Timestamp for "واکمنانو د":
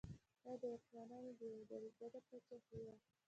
0.73-1.41